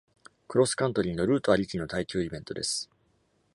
[0.47, 2.89] クロスカントリーのルートありきの耐久イベントです。